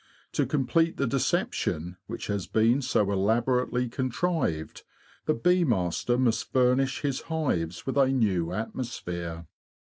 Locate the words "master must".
5.63-6.51